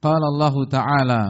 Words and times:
Qala 0.00 0.26
Allah 0.28 0.54
Ta'ala 0.68 1.22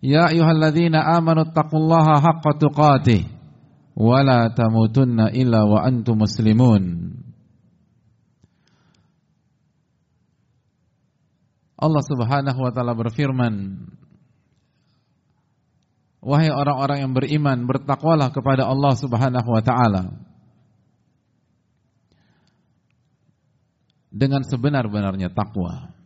Ya 0.00 0.32
ayyuhalladzina 0.32 1.04
amanu 1.20 1.44
taqullaha 1.52 2.24
haqqa 2.24 2.56
tuqatih 2.56 3.28
wa 4.00 4.24
la 4.24 4.48
tamutunna 4.48 5.28
illa 5.36 5.68
wa 5.68 5.84
antum 5.84 6.24
muslimun 6.24 7.12
Allah 11.80 12.04
Subhanahu 12.04 12.60
wa 12.64 12.72
taala 12.72 12.96
berfirman 12.96 13.76
Wahai 16.20 16.52
orang-orang 16.52 17.00
yang 17.00 17.12
beriman, 17.16 17.64
bertakwalah 17.64 18.28
kepada 18.28 18.68
Allah 18.68 18.92
Subhanahu 18.92 19.48
wa 19.48 19.62
taala. 19.64 20.20
Dengan 24.12 24.44
sebenar-benarnya 24.44 25.32
takwa. 25.32 25.96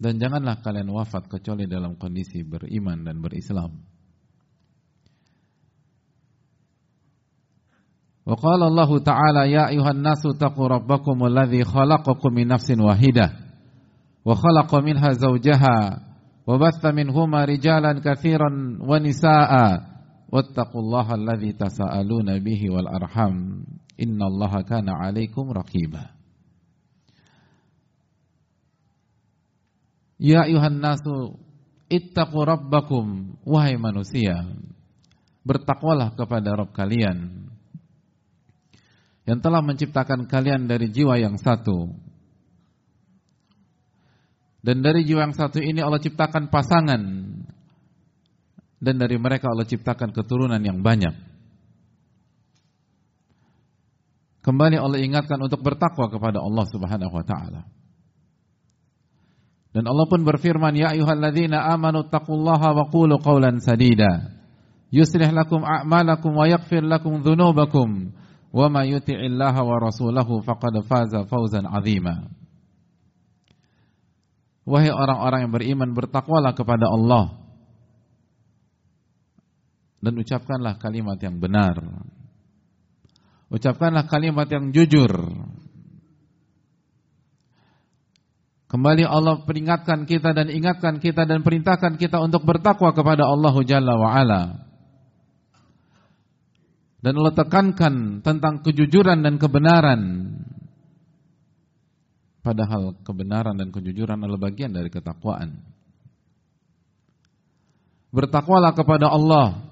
Dan 0.00 0.16
janganlah 0.16 0.64
kalian 0.64 0.88
wafat 0.88 1.28
kecuali 1.28 1.68
dalam 1.68 2.00
kondisi 2.00 2.40
beriman 2.40 3.04
dan 3.04 3.20
berislam. 3.20 3.84
وقال 8.30 8.62
الله 8.62 8.90
تعالى 9.02 9.42
Ta'ala 9.50 9.68
أيها 9.74 9.90
الناس 9.90 10.22
nasu 10.22 10.60
ربكم 10.60 11.26
الذي 11.26 11.64
خلقكم 11.64 12.30
من 12.30 12.46
نفس 12.46 12.70
nafsin 12.70 13.18
وخلق 14.24 14.74
منها 14.74 15.10
زوجها 15.12 15.78
وبث 16.46 16.86
منهما 16.86 17.44
رجالا 17.44 17.92
كثيرا 17.98 18.50
ونساء 18.80 19.52
واتقوا 20.32 20.80
الله 20.80 21.14
الذي 21.14 21.52
به 22.38 22.62
إن 24.02 24.22
الله 24.22 24.62
كان 24.62 24.88
عليكم 24.88 25.44
Ya 30.20 30.44
ayuhan 30.44 30.84
nasu 30.84 31.40
ittaqu 31.88 32.44
rabbakum 32.44 33.40
wahai 33.40 33.80
manusia. 33.80 34.44
Bertakwalah 35.48 36.12
kepada 36.12 36.52
Rabb 36.52 36.76
kalian. 36.76 37.48
Yang 39.24 39.40
telah 39.40 39.64
menciptakan 39.64 40.28
kalian 40.28 40.68
dari 40.68 40.92
jiwa 40.92 41.16
yang 41.16 41.40
satu. 41.40 41.88
Dan 44.60 44.84
dari 44.84 45.08
jiwa 45.08 45.24
yang 45.24 45.32
satu 45.32 45.56
ini 45.56 45.80
Allah 45.80 46.04
ciptakan 46.04 46.52
pasangan. 46.52 47.00
Dan 48.76 48.94
dari 49.00 49.16
mereka 49.16 49.48
Allah 49.48 49.64
ciptakan 49.64 50.12
keturunan 50.12 50.60
yang 50.60 50.84
banyak. 50.84 51.16
Kembali 54.44 54.76
Allah 54.76 55.00
ingatkan 55.00 55.40
untuk 55.40 55.64
bertakwa 55.64 56.12
kepada 56.12 56.44
Allah 56.44 56.64
Subhanahu 56.68 57.12
wa 57.12 57.24
taala. 57.24 57.79
Dan 59.70 59.86
Allah 59.86 60.06
pun 60.10 60.26
berfirman, 60.26 60.74
"Ya 60.74 60.90
ayyuhalladzina 60.90 61.70
amanu 61.70 62.02
taqullaha 62.10 62.74
wa 62.74 62.84
qulu 62.90 63.22
qawlan 63.22 63.62
sadida. 63.62 64.34
Yuslih 64.90 65.30
lakum 65.30 65.62
a'malakum 65.62 66.34
wa 66.34 66.50
yaghfir 66.50 66.82
lakum 66.82 67.22
dhunubakum, 67.22 68.10
wa 68.50 68.66
may 68.66 68.90
yuti'illaha 68.90 69.62
wa 69.62 69.78
rasulahu 69.78 70.42
faqad 70.42 70.74
faza 70.90 71.22
fawzan 71.30 71.70
'azima." 71.70 72.26
Wahai 74.66 74.90
orang-orang 74.90 75.46
yang 75.46 75.54
beriman 75.54 75.90
bertakwalah 75.94 76.54
kepada 76.54 76.90
Allah 76.90 77.40
dan 80.00 80.16
ucapkanlah 80.16 80.80
kalimat 80.80 81.20
yang 81.20 81.36
benar. 81.36 81.76
Ucapkanlah 83.52 84.08
kalimat 84.08 84.48
yang 84.48 84.72
jujur. 84.72 85.10
Kembali 88.70 89.02
Allah 89.02 89.42
peringatkan 89.42 90.06
kita 90.06 90.30
dan 90.30 90.46
ingatkan 90.46 91.02
kita 91.02 91.26
dan 91.26 91.42
perintahkan 91.42 91.98
kita 91.98 92.22
untuk 92.22 92.46
bertakwa 92.46 92.94
kepada 92.94 93.26
Allah 93.26 93.50
Jalla 93.66 93.98
wa 93.98 94.14
ala. 94.14 94.42
Dan 97.02 97.18
Allah 97.18 97.34
tekankan 97.34 98.22
tentang 98.22 98.62
kejujuran 98.62 99.26
dan 99.26 99.42
kebenaran. 99.42 100.00
Padahal 102.46 102.94
kebenaran 103.02 103.58
dan 103.58 103.74
kejujuran 103.74 104.22
adalah 104.22 104.38
bagian 104.38 104.70
dari 104.70 104.86
ketakwaan. 104.86 105.66
Bertakwalah 108.14 108.70
kepada 108.78 109.10
Allah 109.10 109.66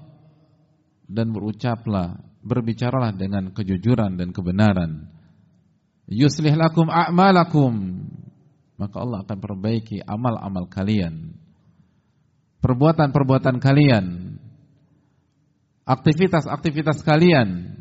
dan 1.06 1.30
berucaplah, 1.30 2.19
berbicaralah 2.42 3.15
dengan 3.15 3.54
kejujuran 3.54 4.19
dan 4.19 4.34
kebenaran. 4.34 5.06
Yuslih 6.10 6.59
lakum 6.59 6.91
a'malakum. 6.91 8.03
Maka 8.78 8.97
Allah 9.03 9.27
akan 9.27 9.39
perbaiki 9.43 9.99
amal-amal 10.06 10.71
kalian. 10.71 11.34
Perbuatan-perbuatan 12.62 13.59
kalian. 13.59 14.39
Aktivitas-aktivitas 15.83 17.03
kalian 17.03 17.78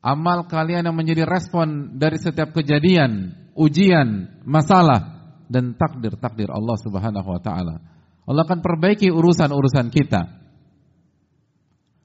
amal 0.00 0.48
kalian 0.48 0.88
yang 0.88 0.96
menjadi 0.96 1.28
respon 1.28 2.00
dari 2.00 2.16
setiap 2.16 2.56
kejadian, 2.56 3.36
ujian, 3.52 4.40
masalah 4.48 5.36
dan 5.52 5.76
takdir-takdir 5.76 6.48
Allah 6.48 6.76
Subhanahu 6.80 7.28
wa 7.28 7.40
taala. 7.40 7.76
Allah 8.24 8.42
akan 8.44 8.60
perbaiki 8.64 9.12
urusan-urusan 9.12 9.92
kita. 9.92 10.22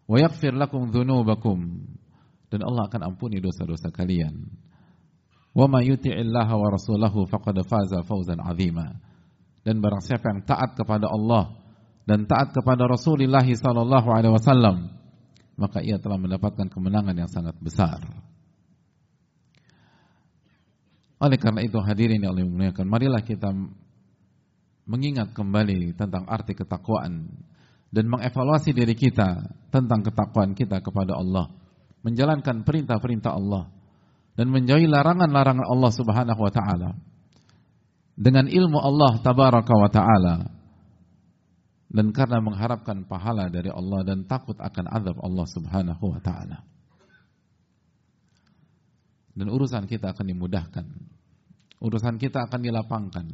Wa 0.06 0.18
yaghfir 0.22 0.54
lakum 0.54 0.92
dan 0.92 2.62
Allah 2.62 2.84
akan 2.88 3.02
ampuni 3.16 3.42
dosa-dosa 3.42 3.90
kalian. 3.90 4.46
Wa 5.56 5.72
rasulahu. 5.72 7.32
Dan 9.66 9.76
barang 9.80 10.04
siapa 10.04 10.26
yang 10.36 10.44
taat 10.44 10.76
kepada 10.76 11.08
Allah 11.08 11.56
dan 12.04 12.28
taat 12.28 12.52
kepada 12.52 12.86
Rasulullah 12.86 13.42
sallallahu 13.42 14.12
maka 15.56 15.80
ia 15.80 15.96
telah 15.96 16.20
mendapatkan 16.20 16.68
kemenangan 16.68 17.16
yang 17.16 17.32
sangat 17.32 17.56
besar. 17.64 18.04
Oleh 21.16 21.40
karena 21.40 21.64
itu 21.64 21.80
hadirin 21.80 22.20
yang 22.20 22.36
Allah 22.36 22.44
muliakan, 22.44 22.86
marilah 22.92 23.24
kita 23.24 23.48
mengingat 24.86 25.32
kembali 25.32 25.96
tentang 25.96 26.28
arti 26.28 26.54
ketakwaan 26.54 27.32
dan 27.90 28.06
mengevaluasi 28.12 28.76
diri 28.76 28.94
kita 28.94 29.48
tentang 29.72 30.04
ketakwaan 30.04 30.52
kita 30.52 30.84
kepada 30.84 31.16
Allah, 31.16 31.48
menjalankan 32.04 32.68
perintah-perintah 32.68 33.32
Allah 33.32 33.72
dan 34.36 34.52
menjauhi 34.52 34.88
larangan-larangan 34.92 35.68
Allah 35.68 35.92
Subhanahu 35.96 36.40
wa 36.40 36.52
taala. 36.52 36.90
Dengan 38.16 38.48
ilmu 38.48 38.80
Allah 38.80 39.20
tabaraka 39.20 39.74
wa 39.76 39.90
taala, 39.92 40.36
dan 41.96 42.12
karena 42.12 42.44
mengharapkan 42.44 43.08
pahala 43.08 43.48
dari 43.48 43.72
Allah 43.72 44.04
dan 44.04 44.28
takut 44.28 44.60
akan 44.60 44.86
azab 44.92 45.16
Allah 45.24 45.48
Subhanahu 45.48 46.04
wa 46.04 46.20
taala. 46.20 46.60
Dan 49.36 49.52
urusan 49.52 49.88
kita 49.88 50.12
akan 50.16 50.26
dimudahkan. 50.32 50.86
Urusan 51.84 52.16
kita 52.20 52.48
akan 52.48 52.60
dilapangkan. 52.64 53.26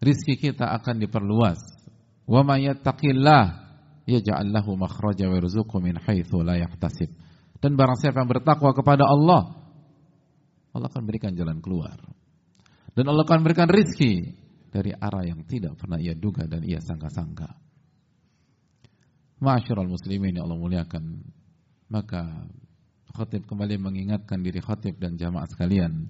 Rizki 0.00 0.40
kita 0.40 0.72
akan 0.80 0.96
diperluas. 0.96 1.60
Wa 2.24 2.40
may 2.40 2.68
yattaqillah 2.68 3.44
yaj'al 4.08 4.48
lahu 4.48 4.80
makhraja 4.80 5.28
wa 5.28 5.36
yarzuqhu 5.36 5.76
min 5.84 6.00
haitsu 6.00 6.40
la 6.40 6.56
yahtasib. 6.56 7.12
Dan 7.60 7.76
barang 7.76 8.00
siapa 8.00 8.24
yang 8.24 8.30
bertakwa 8.32 8.72
kepada 8.72 9.04
Allah, 9.04 9.52
Allah 10.72 10.88
akan 10.88 11.04
berikan 11.04 11.36
jalan 11.36 11.60
keluar. 11.60 12.00
Dan 12.96 13.04
Allah 13.06 13.22
akan 13.22 13.44
berikan 13.44 13.68
rizki 13.68 14.32
dari 14.72 14.96
arah 14.96 15.22
yang 15.28 15.44
tidak 15.44 15.76
pernah 15.76 16.00
ia 16.00 16.16
duga 16.16 16.48
dan 16.48 16.64
ia 16.64 16.80
sangka-sangka. 16.80 17.52
Ma'asyiral 19.44 19.88
muslimin 19.88 20.40
yang 20.40 20.48
Allah 20.48 20.60
muliakan. 20.60 21.04
Maka 21.90 22.48
khatib 23.12 23.44
kembali 23.44 23.76
mengingatkan 23.76 24.40
diri 24.40 24.62
khatib 24.62 24.96
dan 24.96 25.18
jamaah 25.20 25.48
sekalian 25.50 26.06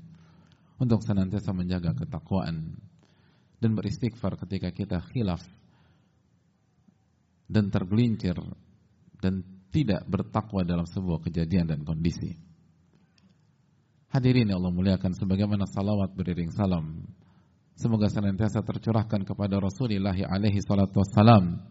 untuk 0.77 1.01
senantiasa 1.03 1.53
menjaga 1.57 1.97
ketakwaan 1.97 2.77
dan 3.61 3.71
beristighfar 3.77 4.37
ketika 4.41 4.73
kita 4.73 4.99
khilaf 5.13 5.41
dan 7.49 7.69
tergelincir 7.69 8.37
dan 9.21 9.45
tidak 9.71 10.03
bertakwa 10.07 10.67
dalam 10.67 10.87
sebuah 10.87 11.23
kejadian 11.23 11.71
dan 11.71 11.81
kondisi. 11.87 12.35
Hadirin 14.11 14.51
yang 14.51 14.59
Allah 14.59 14.75
muliakan 14.75 15.15
sebagaimana 15.15 15.71
salawat 15.71 16.11
beriring 16.19 16.51
salam. 16.51 17.07
Semoga 17.79 18.11
senantiasa 18.11 18.61
tercurahkan 18.67 19.23
kepada 19.23 19.63
Rasulullah 19.63 20.13
alaihi 20.13 20.59
salatu 20.61 21.01
wassalam 21.01 21.63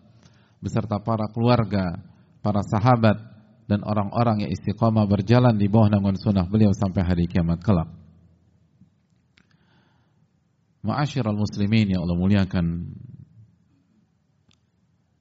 beserta 0.63 1.03
para 1.03 1.27
keluarga, 1.31 1.99
para 2.39 2.63
sahabat 2.63 3.19
dan 3.69 3.83
orang-orang 3.85 4.47
yang 4.47 4.51
istiqamah 4.55 5.05
berjalan 5.05 5.59
di 5.59 5.67
bawah 5.69 5.91
naungan 5.91 6.17
sunnah 6.17 6.47
beliau 6.47 6.73
sampai 6.73 7.03
hari 7.05 7.25
kiamat 7.27 7.61
kelak. 7.61 7.91
Ma'asyiral 10.79 11.35
muslimin 11.35 11.91
yang 11.91 12.07
Allah 12.07 12.17
muliakan. 12.17 12.65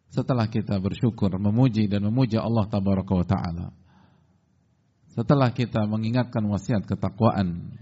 Setelah 0.08 0.48
kita 0.48 0.80
bersyukur, 0.80 1.36
memuji 1.36 1.84
dan 1.86 2.04
memuja 2.08 2.40
Allah 2.40 2.64
tabaraka 2.68 3.12
wa 3.12 3.26
taala. 3.28 3.66
Setelah 5.12 5.52
kita 5.52 5.84
mengingatkan 5.84 6.40
wasiat 6.48 6.88
ketakwaan 6.88 7.74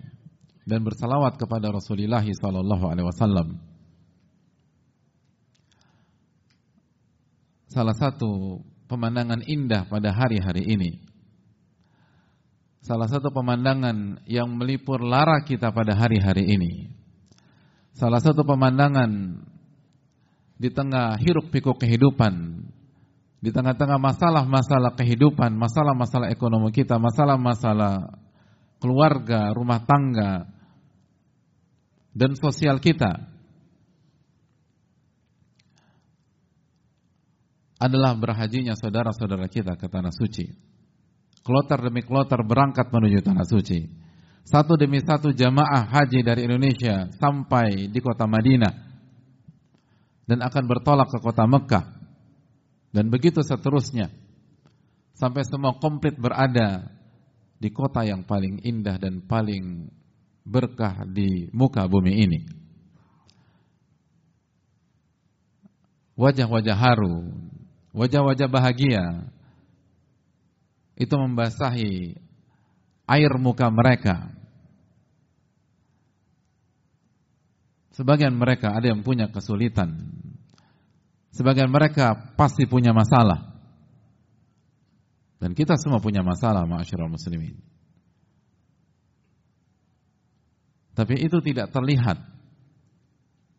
dan 0.67 0.81
bersalawat 0.82 1.38
kepada 1.38 1.70
Rasulullah 1.70 2.25
sallallahu 2.25 2.84
alaihi 2.90 3.06
wasallam. 3.06 3.49
Salah 7.70 7.94
satu 7.94 8.62
pemandangan 8.90 9.44
indah 9.46 9.87
pada 9.87 10.11
hari-hari 10.11 10.64
ini. 10.67 10.90
Salah 12.82 13.11
satu 13.11 13.34
pemandangan 13.34 14.23
yang 14.31 14.50
melipur 14.55 15.02
lara 15.02 15.43
kita 15.43 15.75
pada 15.75 15.99
hari-hari 15.99 16.46
ini 16.46 16.96
Salah 17.96 18.20
satu 18.20 18.44
pemandangan 18.44 19.40
di 20.56 20.73
tengah 20.73 21.20
hiruk 21.20 21.53
pikuk 21.53 21.76
kehidupan, 21.76 22.64
di 23.41 23.50
tengah-tengah 23.53 24.00
masalah-masalah 24.00 24.97
kehidupan, 24.97 25.53
masalah-masalah 25.53 26.32
ekonomi 26.32 26.73
kita, 26.73 26.97
masalah-masalah 26.97 28.17
keluarga, 28.81 29.53
rumah 29.53 29.85
tangga, 29.85 30.49
dan 32.17 32.32
sosial 32.37 32.81
kita 32.81 33.29
adalah 37.76 38.17
berhajinya 38.17 38.73
saudara-saudara 38.73 39.52
kita 39.52 39.76
ke 39.76 39.85
tanah 39.85 40.12
suci. 40.12 40.49
Kloter 41.44 41.79
demi 41.79 42.00
kloter 42.02 42.41
berangkat 42.43 42.88
menuju 42.88 43.20
tanah 43.23 43.47
suci 43.47 44.06
satu 44.47 44.79
demi 44.79 45.02
satu 45.02 45.35
jamaah 45.35 45.91
haji 45.91 46.23
dari 46.23 46.47
Indonesia 46.47 47.11
sampai 47.19 47.91
di 47.91 47.99
kota 47.99 48.31
Madinah 48.31 48.86
dan 50.26 50.43
akan 50.43 50.64
bertolak 50.67 51.08
ke 51.11 51.19
kota 51.23 51.46
Mekah 51.46 51.87
dan 52.90 53.06
begitu 53.08 53.40
seterusnya 53.40 54.11
sampai 55.17 55.43
semua 55.49 55.78
komplit 55.81 56.19
berada 56.19 56.93
di 57.56 57.73
kota 57.73 58.05
yang 58.05 58.23
paling 58.23 58.61
indah 58.61 59.00
dan 59.00 59.25
paling 59.25 59.88
berkah 60.46 61.02
di 61.08 61.50
muka 61.50 61.88
bumi 61.90 62.12
ini. 62.23 62.40
Wajah-wajah 66.17 66.76
haru, 66.76 67.28
wajah-wajah 67.93 68.49
bahagia 68.49 69.05
itu 70.96 71.12
membasahi 71.12 72.17
air 73.05 73.32
muka 73.37 73.69
mereka. 73.69 74.32
Sebagian 77.97 78.37
mereka 78.37 78.77
ada 78.77 78.93
yang 78.93 79.01
punya 79.01 79.33
kesulitan. 79.33 79.97
Sebagian 81.33 81.73
mereka 81.73 82.13
pasti 82.37 82.69
punya 82.69 82.93
masalah. 82.93 83.57
Dan 85.41 85.57
kita 85.57 85.81
semua 85.81 86.01
punya 86.01 86.21
masalah, 86.21 86.69
ma'asyiral 86.69 87.09
muslimin. 87.09 87.57
Tapi 90.97 91.25
itu 91.25 91.41
tidak 91.45 91.73
terlihat 91.73 92.21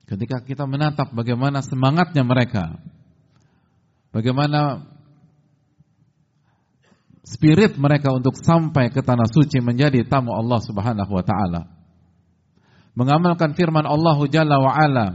ketika 0.10 0.42
kita 0.42 0.70
menatap 0.70 1.14
bagaimana 1.14 1.66
semangatnya 1.66 2.22
mereka. 2.22 2.78
Bagaimana 4.14 4.86
spirit 7.26 7.78
mereka 7.78 8.14
untuk 8.14 8.38
sampai 8.38 8.90
ke 8.90 9.02
tanah 9.02 9.30
suci 9.30 9.62
menjadi 9.62 10.06
tamu 10.06 10.34
Allah 10.34 10.62
Subhanahu 10.62 11.14
wa 11.14 11.26
taala 11.26 11.77
mengamalkan 12.98 13.54
firman 13.54 13.86
Allah 13.86 14.18
Jalla 14.26 14.58
wa 14.58 14.74
ala. 14.74 15.08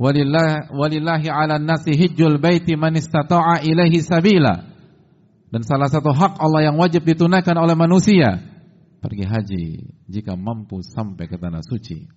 Walillahi, 0.00 0.72
walillahi 0.72 1.28
ala 1.28 1.60
nasi 1.60 1.92
hijjul 1.92 2.40
baiti 2.40 2.78
man 2.78 2.96
istata'a 2.96 3.60
ilaihi 3.60 4.00
sabila. 4.00 4.64
Dan 5.52 5.60
salah 5.64 5.92
satu 5.92 6.14
hak 6.14 6.40
Allah 6.40 6.72
yang 6.72 6.76
wajib 6.80 7.04
ditunaikan 7.04 7.56
oleh 7.60 7.76
manusia 7.76 8.40
pergi 8.98 9.24
haji 9.24 9.64
jika 10.08 10.36
mampu 10.36 10.80
sampai 10.80 11.28
ke 11.28 11.36
tanah 11.36 11.60
suci. 11.60 12.08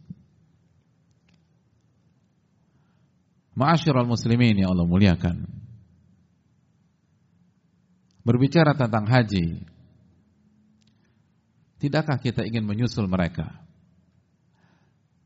Ma'asyiral 3.51 4.07
muslimin 4.07 4.63
yang 4.63 4.71
Allah 4.71 4.87
muliakan. 4.87 5.43
Berbicara 8.21 8.77
tentang 8.77 9.09
haji 9.09 9.65
Tidakkah 11.81 12.21
kita 12.21 12.45
ingin 12.45 12.61
menyusul 12.61 13.09
mereka 13.09 13.60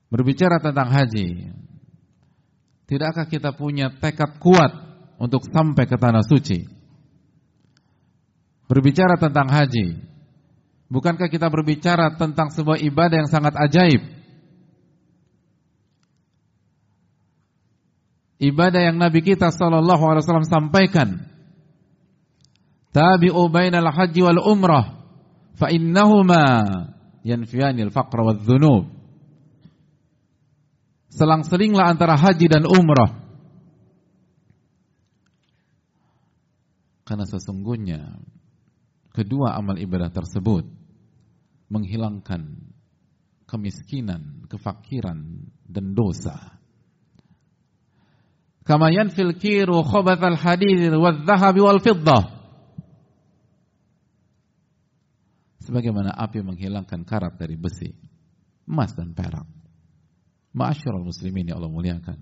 Berbicara 0.10 0.62
tentang 0.62 0.90
haji, 0.94 1.50
tidakkah 2.86 3.26
kita 3.26 3.58
punya 3.58 3.90
tekad 3.90 4.38
kuat 4.38 4.72
untuk 5.18 5.46
sampai 5.50 5.90
ke 5.90 5.98
tanah 5.98 6.22
suci? 6.22 6.66
Berbicara 8.66 9.18
tentang 9.18 9.50
haji, 9.50 9.98
bukankah 10.90 11.30
kita 11.30 11.50
berbicara 11.50 12.18
tentang 12.18 12.50
sebuah 12.54 12.82
ibadah 12.82 13.26
yang 13.26 13.30
sangat 13.30 13.54
ajaib? 13.58 14.02
Ibadah 18.36 18.82
yang 18.92 18.98
Nabi 19.00 19.24
kita 19.24 19.50
sallallahu 19.50 20.04
alaihi 20.06 20.24
wasallam 20.28 20.50
sampaikan. 20.50 21.24
Tabi'u 22.92 23.52
bainal 23.52 23.92
haji 23.92 24.22
wal 24.24 24.42
umrah 24.44 25.04
fa 25.56 25.68
innahuma 25.68 26.64
yanfiyanil 27.28 27.92
faqra 27.92 28.24
wadh 28.24 28.44
dhunub. 28.44 28.95
Selang-selinglah 31.16 31.96
antara 31.96 32.20
haji 32.20 32.52
dan 32.52 32.68
umrah. 32.68 33.24
Karena 37.08 37.24
sesungguhnya 37.24 38.20
kedua 39.16 39.56
amal 39.56 39.80
ibadah 39.80 40.12
tersebut 40.12 40.68
menghilangkan 41.72 42.60
kemiskinan, 43.48 44.44
kefakiran 44.52 45.48
dan 45.64 45.96
dosa. 45.96 46.36
Kama 48.66 48.90
yanfil 48.90 49.38
kiru 49.38 49.86
khabathal 49.86 50.36
hadid 50.36 50.92
wal 50.98 51.22
dhahabi 51.24 51.62
wal 51.62 51.80
fiddah. 51.80 52.34
Sebagaimana 55.64 56.12
api 56.12 56.42
menghilangkan 56.44 57.06
karat 57.06 57.38
dari 57.38 57.56
besi, 57.56 57.94
emas 58.68 58.94
dan 58.98 59.14
perak. 59.14 59.65
Ma'asyiral 60.56 61.04
muslimin 61.04 61.52
ya 61.52 61.60
Allah 61.60 61.68
muliakan. 61.68 62.16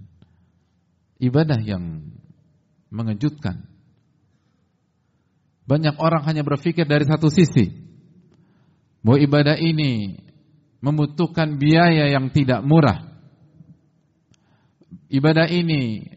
Ibadah 1.22 1.62
yang 1.62 2.10
mengejutkan. 2.90 3.70
Banyak 5.70 5.96
orang 6.02 6.26
hanya 6.26 6.42
berpikir 6.42 6.90
dari 6.90 7.06
satu 7.06 7.30
sisi. 7.30 7.70
Bahwa 9.06 9.22
ibadah 9.22 9.56
ini 9.62 10.18
membutuhkan 10.82 11.62
biaya 11.62 12.10
yang 12.10 12.34
tidak 12.34 12.66
murah. 12.66 13.06
Ibadah 15.14 15.46
ini 15.54 16.10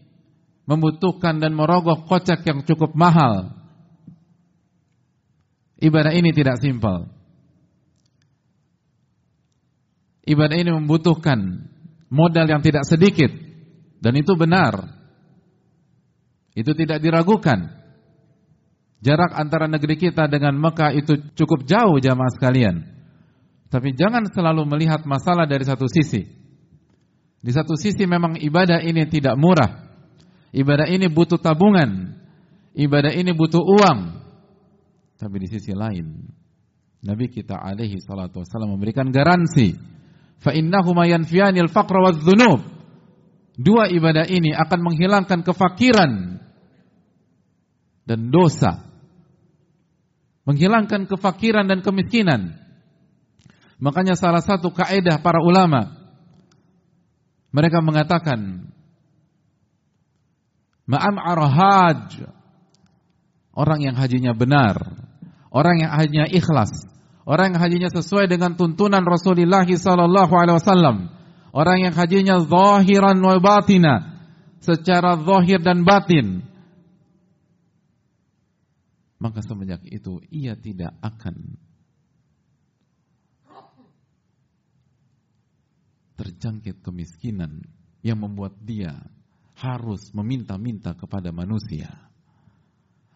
membutuhkan 0.65 1.37
dan 1.39 1.53
merogoh 1.53 2.09
kocek 2.09 2.43
yang 2.49 2.65
cukup 2.65 2.97
mahal. 2.97 3.53
Ibadah 5.77 6.17
ini 6.17 6.33
tidak 6.33 6.65
simpel. 6.65 7.13
Ibadah 10.27 10.57
ini 10.59 10.75
membutuhkan 10.75 11.71
modal 12.11 12.47
yang 12.47 12.63
tidak 12.63 12.87
sedikit 12.87 13.31
dan 14.01 14.13
itu 14.15 14.33
benar. 14.39 14.97
Itu 16.57 16.73
tidak 16.73 17.05
diragukan. 17.05 17.69
Jarak 19.05 19.37
antara 19.37 19.69
negeri 19.69 20.01
kita 20.01 20.25
dengan 20.25 20.57
Mekah 20.57 20.97
itu 20.97 21.21
cukup 21.37 21.69
jauh 21.69 22.01
jamaah 22.01 22.33
sekalian. 22.33 22.81
Tapi 23.69 23.93
jangan 23.93 24.25
selalu 24.31 24.65
melihat 24.65 25.05
masalah 25.05 25.45
dari 25.45 25.69
satu 25.69 25.85
sisi. 25.85 26.25
Di 27.45 27.53
satu 27.53 27.77
sisi 27.77 28.09
memang 28.09 28.41
ibadah 28.41 28.81
ini 28.81 29.05
tidak 29.05 29.37
murah. 29.37 29.85
Ibadah 30.57 30.89
ini 30.89 31.13
butuh 31.13 31.37
tabungan. 31.37 32.17
Ibadah 32.73 33.13
ini 33.13 33.37
butuh 33.37 33.61
uang. 33.61 33.99
Tapi 35.17 35.37
di 35.45 35.49
sisi 35.49 35.73
lain, 35.77 36.25
Nabi 37.05 37.29
kita 37.29 37.61
alaihi 37.61 38.01
salatu 38.01 38.45
wasallam 38.45 38.77
memberikan 38.77 39.09
garansi 39.13 39.96
fa 40.41 40.51
innahuma 40.53 41.09
yanfiyanil 41.09 41.71
faqra 41.71 42.11
wadh-dhunub. 42.11 42.61
Dua 43.57 43.89
ibadah 43.89 44.29
ini 44.29 44.53
akan 44.53 44.81
menghilangkan 44.85 45.41
kefakiran 45.41 46.43
dan 48.05 48.21
dosa. 48.29 48.85
Menghilangkan 50.45 51.09
kefakiran 51.09 51.65
dan 51.67 51.81
kemiskinan. 51.81 52.55
Makanya 53.81 54.17
salah 54.17 54.45
satu 54.45 54.73
kaedah 54.73 55.21
para 55.21 55.41
ulama 55.41 56.07
mereka 57.57 57.81
mengatakan 57.81 58.69
ma'am 60.85 61.17
arhaj 61.17 62.21
orang 63.57 63.81
yang 63.81 63.97
hajinya 63.97 64.37
benar, 64.37 64.77
orang 65.49 65.81
yang 65.81 65.91
hajinya 65.93 66.29
ikhlas, 66.29 66.71
orang 67.27 67.53
yang 67.53 67.61
hajinya 67.61 67.91
sesuai 67.91 68.31
dengan 68.31 68.55
tuntunan 68.55 69.03
Rasulullah 69.03 69.67
wasallam, 69.67 71.11
orang 71.51 71.79
yang 71.91 71.95
hajinya 71.95 72.41
zahiran 72.47 73.19
wa 73.19 73.37
batina, 73.43 73.95
secara 74.63 75.19
zahir 75.19 75.61
dan 75.61 75.83
batin. 75.83 76.47
Maka 79.19 79.41
semenjak 79.43 79.83
itu 79.89 80.21
ia 80.29 80.55
tidak 80.55 80.93
akan 81.01 81.57
terjangkit 86.17 86.81
kemiskinan 86.81 87.65
yang 88.01 88.21
membuat 88.21 88.57
dia 88.61 88.97
harus 89.57 90.13
meminta-minta 90.13 90.93
kepada 90.93 91.33
manusia. 91.33 91.89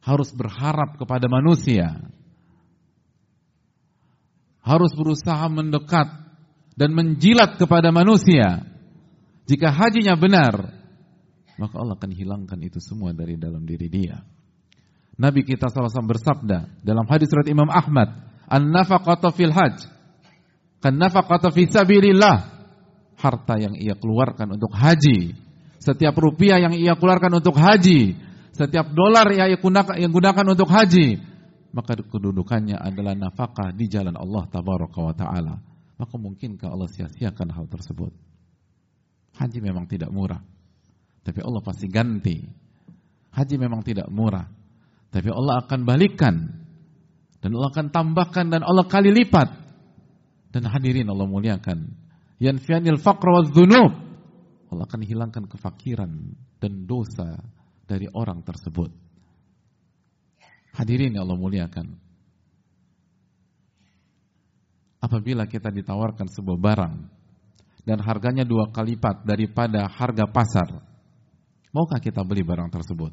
Harus 0.01 0.33
berharap 0.33 0.97
kepada 0.97 1.29
manusia. 1.29 2.01
Harus 4.71 4.95
berusaha 4.95 5.51
mendekat 5.51 6.07
dan 6.79 6.95
menjilat 6.95 7.59
kepada 7.59 7.91
manusia. 7.91 8.63
Jika 9.51 9.75
hajinya 9.75 10.15
benar, 10.15 10.55
maka 11.59 11.75
Allah 11.75 11.99
akan 11.99 12.15
hilangkan 12.15 12.63
itu 12.63 12.79
semua 12.79 13.11
dari 13.11 13.35
dalam 13.35 13.67
diri 13.67 13.91
dia. 13.91 14.23
Nabi 15.19 15.43
kita 15.43 15.67
SAW 15.67 16.07
bersabda 16.07 16.87
dalam 16.87 17.03
hadis 17.11 17.27
surat 17.27 17.51
Imam 17.51 17.67
Ahmad, 17.67 18.15
"An-nafaqatu 18.47 19.35
fil 19.35 19.51
hajj 19.51 19.91
kan 20.79 20.95
nafaqatu 20.95 21.51
fi 21.51 21.67
sabilillah." 21.67 22.61
harta 23.21 23.61
yang 23.61 23.77
ia 23.77 23.95
keluarkan 23.95 24.57
untuk 24.57 24.73
haji, 24.73 25.37
setiap 25.77 26.17
rupiah 26.17 26.57
yang 26.57 26.73
ia 26.73 26.97
keluarkan 26.97 27.37
untuk 27.37 27.55
haji, 27.55 28.17
setiap 28.57 28.89
dolar 28.97 29.29
yang 29.29 29.53
ia 29.53 29.61
gunakan 30.09 30.47
untuk 30.49 30.69
haji, 30.73 31.21
maka 31.71 31.95
kedudukannya 31.99 32.75
adalah 32.75 33.15
nafkah 33.15 33.71
di 33.71 33.87
jalan 33.87 34.19
Allah 34.19 34.47
tabaraka 34.51 34.99
wa 34.99 35.15
taala. 35.15 35.55
Maka 36.01 36.15
mungkinkah 36.17 36.67
Allah 36.73 36.89
sia-siakan 36.89 37.53
hal 37.53 37.69
tersebut? 37.69 38.11
Haji 39.37 39.59
memang 39.61 39.85
tidak 39.87 40.09
murah. 40.11 40.41
Tapi 41.21 41.41
Allah 41.45 41.61
pasti 41.61 41.87
ganti. 41.87 42.41
Haji 43.31 43.55
memang 43.61 43.85
tidak 43.85 44.09
murah. 44.09 44.49
Tapi 45.13 45.29
Allah 45.29 45.61
akan 45.63 45.81
balikan. 45.85 46.37
Dan 47.41 47.57
Allah 47.57 47.71
akan 47.73 47.87
tambahkan 47.93 48.47
dan 48.49 48.63
Allah 48.65 48.89
kali 48.89 49.13
lipat. 49.13 49.49
Dan 50.51 50.67
hadirin 50.67 51.07
Allah 51.07 51.29
muliakan 51.29 51.79
yanfianil 52.41 52.99
faqra 52.99 53.31
wa 53.31 53.43
dhunub. 53.45 53.93
Allah 54.73 54.85
akan 54.89 55.03
hilangkan 55.05 55.45
kefakiran 55.47 56.11
dan 56.59 56.73
dosa 56.89 57.39
dari 57.85 58.09
orang 58.11 58.41
tersebut. 58.43 58.91
Hadirin 60.77 61.15
yang 61.15 61.27
Allah 61.27 61.41
muliakan. 61.41 61.87
Apabila 65.01 65.49
kita 65.49 65.73
ditawarkan 65.73 66.29
sebuah 66.29 66.59
barang 66.61 66.95
dan 67.89 67.99
harganya 68.05 68.45
dua 68.45 68.69
kali 68.69 68.95
lipat 68.95 69.25
daripada 69.25 69.89
harga 69.89 70.29
pasar, 70.29 70.69
maukah 71.73 71.99
kita 71.99 72.21
beli 72.21 72.45
barang 72.45 72.69
tersebut? 72.69 73.11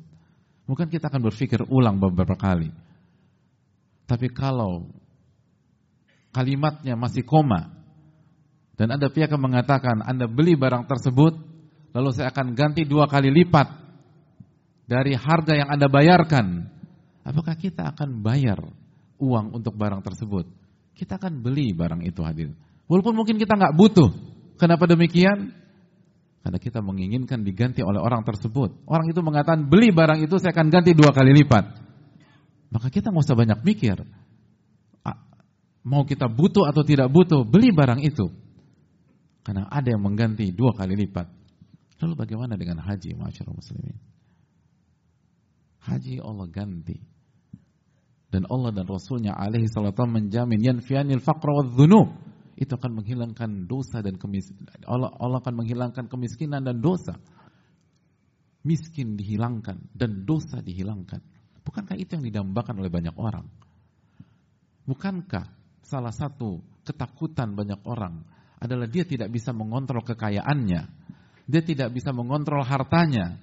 Mungkin 0.67 0.91
kita 0.91 1.07
akan 1.07 1.31
berpikir 1.31 1.63
ulang 1.71 1.95
beberapa 1.95 2.35
kali. 2.35 2.69
Tapi 4.03 4.27
kalau 4.35 4.91
kalimatnya 6.35 6.99
masih 6.99 7.23
koma, 7.23 7.77
dan 8.77 8.93
ada 8.93 9.09
pihak 9.09 9.33
yang 9.33 9.41
mengatakan 9.41 10.05
Anda 10.05 10.29
beli 10.29 10.53
barang 10.53 10.85
tersebut 10.85 11.33
lalu 11.97 12.09
saya 12.13 12.29
akan 12.29 12.53
ganti 12.53 12.85
dua 12.85 13.09
kali 13.09 13.33
lipat 13.33 13.65
dari 14.85 15.17
harga 15.17 15.57
yang 15.57 15.69
Anda 15.73 15.89
bayarkan. 15.89 16.76
Apakah 17.27 17.59
kita 17.59 17.91
akan 17.91 18.23
bayar 18.23 18.55
uang 19.19 19.51
untuk 19.51 19.75
barang 19.75 19.99
tersebut? 19.99 20.47
Kita 20.95 21.19
akan 21.19 21.43
beli 21.43 21.75
barang 21.75 22.07
itu 22.07 22.23
hadir. 22.23 22.55
Walaupun 22.87 23.11
mungkin 23.11 23.35
kita 23.35 23.59
nggak 23.59 23.75
butuh. 23.75 24.07
Kenapa 24.55 24.87
demikian? 24.87 25.51
Karena 26.39 26.57
kita 26.63 26.79
menginginkan 26.79 27.43
diganti 27.43 27.83
oleh 27.83 27.99
orang 27.99 28.23
tersebut. 28.23 28.87
Orang 28.87 29.11
itu 29.11 29.19
mengatakan 29.19 29.67
beli 29.67 29.91
barang 29.91 30.23
itu 30.23 30.39
saya 30.39 30.55
akan 30.55 30.71
ganti 30.71 30.95
dua 30.95 31.11
kali 31.11 31.35
lipat. 31.35 31.65
Maka 32.71 32.87
kita 32.87 33.11
nggak 33.11 33.27
usah 33.27 33.35
banyak 33.35 33.59
mikir. 33.67 33.99
Mau 35.87 36.03
kita 36.03 36.27
butuh 36.31 36.67
atau 36.67 36.83
tidak 36.83 37.07
butuh, 37.07 37.47
beli 37.47 37.71
barang 37.71 38.03
itu. 38.03 38.27
Karena 39.43 39.67
ada 39.71 39.87
yang 39.87 40.03
mengganti 40.03 40.51
dua 40.51 40.75
kali 40.75 40.95
lipat. 40.99 41.27
Lalu 42.03 42.13
bagaimana 42.15 42.59
dengan 42.59 42.83
haji, 42.83 43.15
masyarakat 43.15 43.51
muslimin? 43.51 43.95
Haji 45.87 46.19
Allah 46.19 46.47
ganti. 46.51 47.16
Dan 48.27 48.43
Allah 48.51 48.75
dan 48.75 48.83
Rasulnya 48.83 49.39
alaihi 49.39 49.71
salatu 49.71 50.03
menjamin 50.03 50.59
yanfianil 50.59 51.23
faqra 51.23 51.51
wa 51.51 51.63
dhunub. 51.63 52.07
Itu 52.57 52.75
akan 52.75 53.01
menghilangkan 53.01 53.69
dosa 53.69 54.01
dan 54.01 54.17
kemiskinan. 54.17 54.81
Allah, 54.83 55.13
Allah 55.15 55.39
akan 55.39 55.63
menghilangkan 55.63 56.09
kemiskinan 56.09 56.65
dan 56.65 56.81
dosa. 56.83 57.15
Miskin 58.65 59.15
dihilangkan 59.15 59.93
dan 59.95 60.27
dosa 60.27 60.59
dihilangkan. 60.59 61.21
Bukankah 61.63 61.95
itu 61.95 62.17
yang 62.19 62.25
didambakan 62.25 62.83
oleh 62.83 62.91
banyak 62.91 63.15
orang? 63.15 63.47
Bukankah 64.83 65.45
salah 65.85 66.11
satu 66.11 66.59
ketakutan 66.83 67.55
banyak 67.55 67.79
orang 67.87 68.25
adalah 68.57 68.89
dia 68.89 69.05
tidak 69.05 69.29
bisa 69.31 69.53
mengontrol 69.53 70.03
kekayaannya. 70.03 70.81
Dia 71.47 71.61
tidak 71.63 71.95
bisa 71.95 72.11
mengontrol 72.11 72.65
hartanya. 72.65 73.39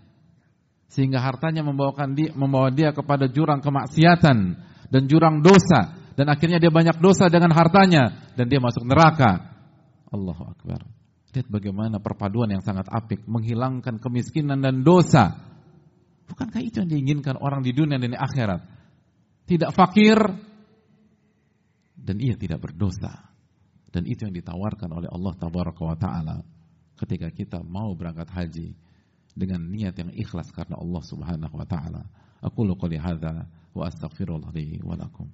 Sehingga 0.92 1.22
hartanya 1.24 1.64
membawakan 1.64 2.12
dia, 2.12 2.30
membawa 2.36 2.68
dia 2.68 2.92
kepada 2.92 3.30
jurang 3.30 3.64
kemaksiatan 3.64 4.58
dan 4.94 5.10
jurang 5.10 5.42
dosa 5.42 5.98
dan 6.14 6.30
akhirnya 6.30 6.62
dia 6.62 6.70
banyak 6.70 7.02
dosa 7.02 7.26
dengan 7.26 7.50
hartanya 7.50 8.30
dan 8.38 8.46
dia 8.46 8.62
masuk 8.62 8.86
neraka. 8.86 9.50
Allahu 10.14 10.46
akbar. 10.46 10.86
Lihat 11.34 11.50
bagaimana 11.50 11.98
perpaduan 11.98 12.54
yang 12.54 12.62
sangat 12.62 12.86
apik 12.86 13.26
menghilangkan 13.26 13.98
kemiskinan 13.98 14.62
dan 14.62 14.86
dosa. 14.86 15.34
Bukankah 16.30 16.62
itu 16.62 16.78
yang 16.78 16.86
diinginkan 16.86 17.34
orang 17.34 17.66
di 17.66 17.74
dunia 17.74 17.98
dan 17.98 18.14
di 18.14 18.18
akhirat? 18.18 18.62
Tidak 19.50 19.74
fakir 19.74 20.14
dan 21.98 22.16
ia 22.22 22.38
tidak 22.38 22.62
berdosa. 22.62 23.34
Dan 23.90 24.06
itu 24.06 24.30
yang 24.30 24.34
ditawarkan 24.34 24.94
oleh 24.94 25.10
Allah 25.10 25.34
Tabaraka 25.34 25.82
wa 25.82 25.98
taala 25.98 26.38
ketika 26.94 27.26
kita 27.34 27.58
mau 27.66 27.90
berangkat 27.98 28.30
haji 28.30 28.78
dengan 29.34 29.66
niat 29.66 29.98
yang 29.98 30.14
ikhlas 30.14 30.54
karena 30.54 30.78
Allah 30.78 31.02
Subhanahu 31.02 31.54
wa 31.58 31.66
taala. 31.66 32.06
Aku 32.38 32.62
qouli 32.78 33.02
hadza 33.02 33.50
wa 33.74 33.86
astaghfirullah 33.90 34.54
li 34.54 34.80
wa 34.82 34.94
lakum. 34.96 35.26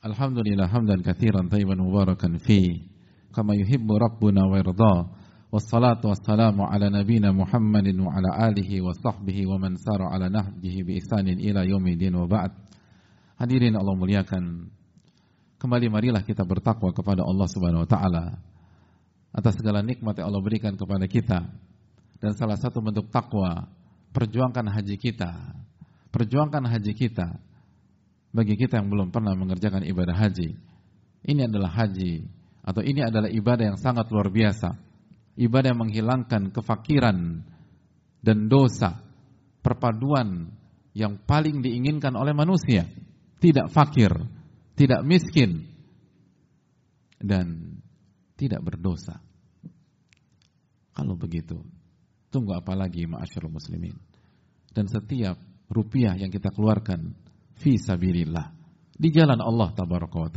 Alhamdulillah 0.00 0.64
hamdan 0.72 1.04
katsiran 1.04 1.52
tayyiban 1.52 1.76
mubarakan 1.76 2.40
fi 2.40 2.88
kama 3.36 3.52
yuhibbu 3.52 4.00
rabbuna 4.00 4.48
wa 4.48 4.56
Muhammadin 7.34 7.98
wa 7.98 8.14
ala 8.14 8.30
alihi 8.50 8.78
wa 8.78 8.94
sahbihi 8.94 9.50
wa 9.50 9.58
man 9.58 9.74
sara 9.76 10.06
ala 10.14 10.30
nahjihi 10.30 10.86
bi 10.86 11.02
ihsanin 11.02 11.42
ila 11.42 11.66
yaumil 11.66 11.98
wa 12.14 12.26
ba'd 12.30 12.54
Hadirin 13.40 13.74
Allah 13.74 13.94
muliakan 13.96 14.68
kembali 15.58 15.86
marilah 15.90 16.22
kita 16.22 16.46
bertakwa 16.46 16.94
kepada 16.94 17.26
Allah 17.26 17.48
Subhanahu 17.50 17.82
wa 17.82 17.90
taala 17.90 18.24
atas 19.34 19.58
segala 19.58 19.82
nikmat 19.82 20.18
yang 20.18 20.30
Allah 20.30 20.42
berikan 20.44 20.78
kepada 20.78 21.06
kita 21.10 21.42
dan 22.22 22.32
salah 22.38 22.58
satu 22.60 22.78
bentuk 22.78 23.10
takwa 23.10 23.66
perjuangkan 24.14 24.70
haji 24.70 24.96
kita 25.00 25.30
perjuangkan 26.14 26.66
haji 26.66 26.92
kita 26.94 27.38
bagi 28.30 28.54
kita 28.54 28.78
yang 28.78 28.88
belum 28.90 29.10
pernah 29.10 29.34
mengerjakan 29.34 29.82
ibadah 29.86 30.14
haji. 30.14 30.54
Ini 31.26 31.50
adalah 31.50 31.70
haji 31.74 32.24
atau 32.62 32.82
ini 32.84 33.02
adalah 33.02 33.28
ibadah 33.28 33.74
yang 33.74 33.78
sangat 33.78 34.08
luar 34.08 34.30
biasa. 34.30 34.89
Ibadah 35.40 35.72
yang 35.72 35.80
menghilangkan 35.88 36.52
kefakiran 36.52 37.40
dan 38.20 38.38
dosa. 38.52 39.00
Perpaduan 39.64 40.52
yang 40.92 41.16
paling 41.24 41.64
diinginkan 41.64 42.12
oleh 42.12 42.36
manusia. 42.36 42.84
Tidak 43.40 43.72
fakir, 43.72 44.12
tidak 44.76 45.00
miskin, 45.00 45.64
dan 47.16 47.80
tidak 48.36 48.60
berdosa. 48.60 49.16
Kalau 50.92 51.16
begitu, 51.16 51.56
tunggu 52.28 52.52
apa 52.52 52.76
lagi 52.76 53.08
ma'asyarul 53.08 53.52
muslimin. 53.52 53.96
Dan 54.68 54.92
setiap 54.92 55.40
rupiah 55.72 56.20
yang 56.20 56.28
kita 56.28 56.52
keluarkan 56.52 57.16
fi 57.56 57.80
sabilillah 57.80 58.52
di 58.92 59.08
jalan 59.08 59.40
Allah 59.40 59.72
tabaraka 59.72 60.16
wa. 60.20 60.28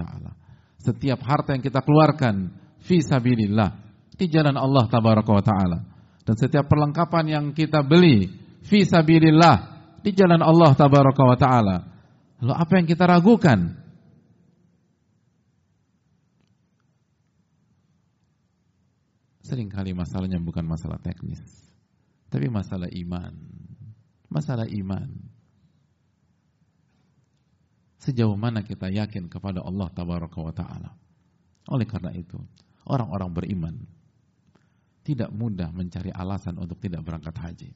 Setiap 0.79 1.19
harta 1.27 1.60
yang 1.60 1.63
kita 1.63 1.83
keluarkan 1.83 2.55
fi 2.79 3.03
sabilillah 3.03 3.83
di 4.13 4.25
jalan 4.29 4.55
Allah 4.58 4.86
tabaraka 4.88 5.32
wa 5.34 5.43
taala. 5.43 5.79
Dan 6.24 6.36
setiap 6.39 6.72
perlengkapan 6.72 7.25
yang 7.27 7.46
kita 7.51 7.84
beli 7.84 8.32
fi 8.63 8.88
sabilillah 8.88 9.55
di 10.00 10.12
jalan 10.15 10.39
Allah 10.39 10.72
tabaraka 10.77 11.24
wa 11.24 11.38
taala. 11.38 11.77
Lalu 12.43 12.53
apa 12.53 12.74
yang 12.79 12.88
kita 12.88 13.03
ragukan? 13.08 13.60
Seringkali 19.43 19.91
masalahnya 19.91 20.39
bukan 20.39 20.63
masalah 20.63 20.98
teknis, 21.03 21.43
tapi 22.32 22.48
masalah 22.48 22.88
iman. 22.88 23.36
Masalah 24.32 24.65
iman. 24.65 25.13
Sejauh 28.01 28.36
mana 28.36 28.65
kita 28.65 28.89
yakin 28.91 29.29
kepada 29.32 29.62
Allah 29.63 29.88
tabaraka 29.91 30.39
wa 30.39 30.51
taala. 30.55 30.91
Oleh 31.72 31.88
karena 31.88 32.12
itu, 32.12 32.39
orang-orang 32.88 33.32
beriman 33.32 33.75
tidak 35.03 35.29
mudah 35.36 35.69
mencari 35.69 36.10
alasan 36.10 36.55
untuk 36.55 36.79
tidak 36.79 37.03
berangkat 37.03 37.36
haji. 37.36 37.72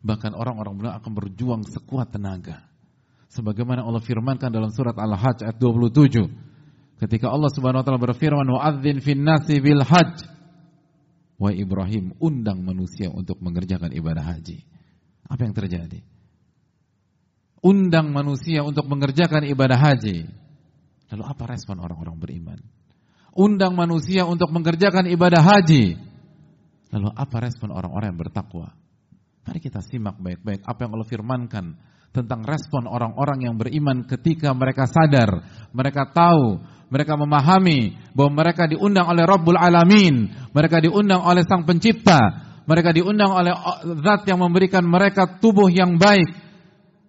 Bahkan 0.00 0.32
orang-orang 0.34 0.74
beriman 0.74 0.96
akan 0.98 1.12
berjuang 1.12 1.62
sekuat 1.64 2.10
tenaga. 2.10 2.66
Sebagaimana 3.30 3.86
Allah 3.86 4.02
firmankan 4.02 4.50
dalam 4.50 4.74
surat 4.74 4.98
Al-Hajj 4.98 5.46
ayat 5.46 5.56
27. 5.56 6.50
Ketika 6.98 7.30
Allah 7.30 7.48
Subhanahu 7.48 7.80
wa 7.80 7.86
taala 7.86 8.02
berfirman 8.02 8.48
wa'adzin 8.48 8.98
fin 9.00 9.22
nasi 9.22 9.62
bil 9.62 9.86
hajj. 9.86 10.26
Wa 11.40 11.54
Ibrahim 11.54 12.12
undang 12.20 12.60
manusia 12.60 13.08
untuk 13.08 13.40
mengerjakan 13.40 13.94
ibadah 13.96 14.34
haji. 14.34 14.60
Apa 15.30 15.46
yang 15.46 15.54
terjadi? 15.56 16.02
Undang 17.60 18.10
manusia 18.10 18.66
untuk 18.66 18.88
mengerjakan 18.88 19.46
ibadah 19.46 19.78
haji. 19.78 20.26
Lalu 21.12 21.24
apa 21.24 21.44
respon 21.48 21.78
orang-orang 21.80 22.16
beriman? 22.18 22.60
Undang 23.34 23.74
manusia 23.78 24.26
untuk 24.26 24.50
mengerjakan 24.50 25.06
ibadah 25.10 25.42
haji. 25.42 25.98
Lalu 26.90 27.08
apa 27.14 27.36
respon 27.38 27.70
orang-orang 27.70 28.14
yang 28.14 28.20
bertakwa? 28.20 28.74
Mari 29.46 29.58
kita 29.62 29.80
simak 29.82 30.18
baik-baik 30.18 30.66
apa 30.66 30.78
yang 30.84 30.90
Allah 30.94 31.08
firmankan 31.08 31.66
tentang 32.10 32.42
respon 32.42 32.90
orang-orang 32.90 33.46
yang 33.46 33.54
beriman 33.54 34.02
ketika 34.02 34.50
mereka 34.50 34.90
sadar, 34.90 35.46
mereka 35.70 36.10
tahu, 36.10 36.58
mereka 36.90 37.14
memahami 37.14 37.94
bahwa 38.12 38.42
mereka 38.42 38.66
diundang 38.66 39.06
oleh 39.06 39.22
Rabbul 39.22 39.54
Alamin, 39.54 40.26
mereka 40.50 40.82
diundang 40.82 41.22
oleh 41.22 41.46
Sang 41.46 41.62
Pencipta, 41.62 42.18
mereka 42.66 42.90
diundang 42.90 43.30
oleh 43.30 43.54
Zat 44.02 44.26
yang 44.26 44.42
memberikan 44.42 44.82
mereka 44.82 45.38
tubuh 45.38 45.70
yang 45.70 46.02
baik, 46.02 46.26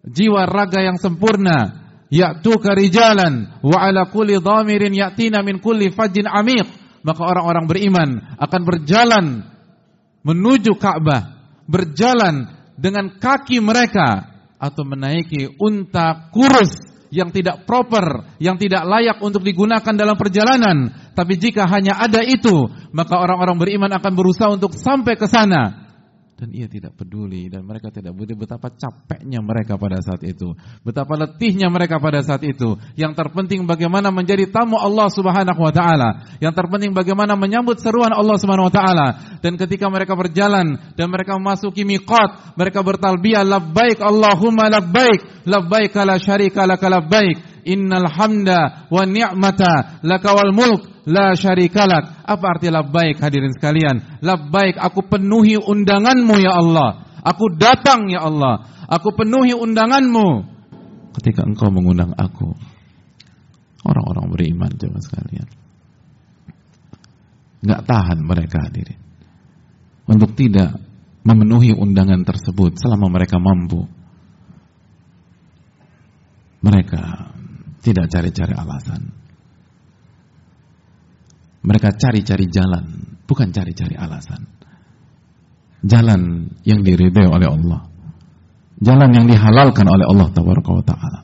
jiwa 0.05 0.45
raga 0.45 0.85
yang 0.85 1.01
sempurna, 1.01 1.80
ya'tuka 2.11 2.75
rijalan 2.75 3.63
wa 3.63 3.77
ala 3.79 4.11
kulli 4.11 4.37
dhamirin 4.37 4.91
ya'tina 4.91 5.39
min 5.41 5.63
kulli 5.63 5.89
fajjin 5.89 6.27
amiq 6.27 6.67
maka 7.01 7.21
orang-orang 7.23 7.65
beriman 7.65 8.09
akan 8.37 8.61
berjalan 8.67 9.25
menuju 10.21 10.77
Ka'bah 10.77 11.41
berjalan 11.65 12.51
dengan 12.77 13.17
kaki 13.17 13.63
mereka 13.63 14.27
atau 14.61 14.83
menaiki 14.85 15.57
unta 15.57 16.29
kurus 16.29 16.91
yang 17.11 17.27
tidak 17.33 17.67
proper, 17.67 18.37
yang 18.39 18.55
tidak 18.55 18.87
layak 18.87 19.19
untuk 19.19 19.43
digunakan 19.43 19.91
dalam 19.91 20.15
perjalanan. 20.15 21.11
Tapi 21.11 21.35
jika 21.35 21.67
hanya 21.67 21.99
ada 21.99 22.23
itu, 22.23 22.71
maka 22.95 23.19
orang-orang 23.19 23.59
beriman 23.59 23.91
akan 23.91 24.13
berusaha 24.15 24.47
untuk 24.47 24.71
sampai 24.79 25.19
ke 25.19 25.27
sana 25.27 25.90
dan 26.41 26.49
ia 26.57 26.65
tidak 26.65 26.97
peduli 26.97 27.53
dan 27.53 27.61
mereka 27.61 27.93
tidak 27.93 28.17
peduli 28.17 28.33
betapa 28.33 28.73
capeknya 28.73 29.45
mereka 29.45 29.77
pada 29.77 30.01
saat 30.01 30.25
itu, 30.25 30.57
betapa 30.81 31.13
letihnya 31.13 31.69
mereka 31.69 32.01
pada 32.01 32.25
saat 32.25 32.41
itu. 32.41 32.81
Yang 32.97 33.13
terpenting 33.13 33.69
bagaimana 33.69 34.09
menjadi 34.09 34.49
tamu 34.49 34.81
Allah 34.81 35.05
Subhanahu 35.13 35.61
wa 35.61 35.69
taala. 35.69 36.25
Yang 36.41 36.57
terpenting 36.57 36.97
bagaimana 36.97 37.37
menyambut 37.37 37.77
seruan 37.77 38.09
Allah 38.09 38.41
Subhanahu 38.41 38.73
wa 38.73 38.75
taala. 38.75 39.37
Dan 39.37 39.53
ketika 39.53 39.85
mereka 39.85 40.17
berjalan 40.17 40.81
dan 40.97 41.13
mereka 41.13 41.37
memasuki 41.37 41.85
miqat, 41.85 42.57
mereka 42.57 42.81
bertalbiyah 42.81 43.45
labbaik 43.45 44.01
Allahumma 44.01 44.65
labbaik, 44.73 45.45
labbaik 45.45 45.93
la 45.93 46.17
syarika 46.17 46.65
lak 46.65 46.81
labbaik. 46.81 47.50
Innal 47.65 48.09
hamda 48.09 48.87
wa 48.89 49.03
ni'mata 49.05 50.01
lakawal 50.05 50.53
mulk 50.53 51.05
la 51.09 51.33
syarikalak. 51.33 52.25
Apa 52.25 52.57
arti 52.57 52.69
labbaik 52.69 53.17
hadirin 53.21 53.53
sekalian? 53.53 54.21
Labbaik 54.21 54.77
aku 54.77 55.05
penuhi 55.07 55.57
undanganmu 55.57 56.35
ya 56.41 56.53
Allah. 56.57 56.89
Aku 57.21 57.53
datang 57.53 58.09
ya 58.09 58.25
Allah. 58.25 58.65
Aku 58.89 59.13
penuhi 59.13 59.53
undanganmu. 59.53 60.27
Ketika 61.21 61.45
engkau 61.45 61.69
mengundang 61.69 62.13
aku. 62.17 62.53
Orang-orang 63.81 64.29
beriman 64.29 64.71
coba 64.77 64.99
sekalian. 65.01 65.47
Nggak 67.61 67.81
tahan 67.85 68.19
mereka 68.21 68.57
hadirin. 68.69 68.99
Untuk 70.09 70.33
tidak 70.33 70.81
memenuhi 71.21 71.77
undangan 71.77 72.25
tersebut 72.25 72.77
selama 72.77 73.09
mereka 73.09 73.37
mampu. 73.37 73.85
Mereka 76.61 77.01
tidak 77.81 78.07
cari-cari 78.09 78.53
alasan 78.53 79.21
mereka 81.61 81.93
cari-cari 81.93 82.49
jalan, 82.49 82.85
bukan 83.29 83.53
cari-cari 83.53 83.93
alasan. 83.93 84.49
Jalan 85.81 86.49
yang 86.65 86.81
diridhai 86.81 87.29
oleh 87.29 87.47
Allah. 87.49 87.81
Jalan 88.81 89.09
yang 89.13 89.25
dihalalkan 89.29 89.85
oleh 89.85 90.05
Allah 90.09 90.29
taala 90.81 91.21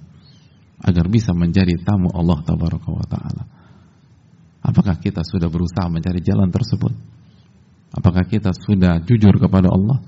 agar 0.78 1.06
bisa 1.10 1.34
menjadi 1.34 1.74
tamu 1.82 2.13
Allah 2.13 2.38
taala. 2.46 3.43
Apakah 4.62 5.02
kita 5.02 5.26
sudah 5.26 5.50
berusaha 5.50 5.89
mencari 5.89 6.22
jalan 6.22 6.54
tersebut? 6.54 6.93
Apakah 7.98 8.30
kita 8.30 8.54
sudah 8.54 9.02
jujur 9.02 9.41
kepada 9.41 9.74
Allah 9.74 10.06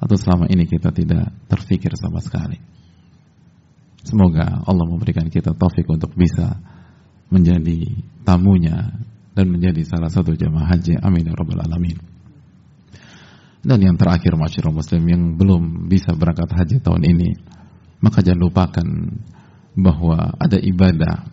atau 0.00 0.16
selama 0.16 0.48
ini 0.48 0.64
kita 0.64 0.88
tidak 0.96 1.28
terfikir 1.44 1.92
sama 1.92 2.24
sekali? 2.24 2.56
Semoga 4.06 4.62
Allah 4.62 4.86
memberikan 4.86 5.26
kita 5.26 5.52
taufik 5.54 5.86
untuk 5.90 6.14
bisa 6.14 6.58
menjadi 7.28 7.86
tamunya 8.24 8.94
dan 9.34 9.46
menjadi 9.50 9.84
salah 9.84 10.10
satu 10.10 10.34
jamaah 10.34 10.74
haji. 10.74 10.98
Amin 11.02 11.28
ya 11.28 11.34
rabbal 11.34 11.62
alamin. 11.62 11.98
Dan 13.58 13.78
yang 13.82 13.98
terakhir 13.98 14.38
masyarakat 14.38 14.70
muslim 14.70 15.02
yang 15.06 15.22
belum 15.34 15.90
bisa 15.90 16.14
berangkat 16.14 16.50
haji 16.54 16.76
tahun 16.78 17.02
ini, 17.04 17.30
maka 18.00 18.22
jangan 18.22 18.48
lupakan 18.48 18.88
bahwa 19.74 20.34
ada 20.38 20.58
ibadah 20.58 21.26